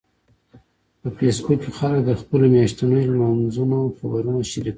په 0.99 1.07
فېسبوک 1.17 1.59
کې 1.63 1.71
خلک 1.79 1.99
د 2.05 2.11
خپلو 2.21 2.45
میاشتنيو 2.53 3.11
لمانځنو 3.13 3.79
خبرونه 3.97 4.39
شریکوي 4.49 4.69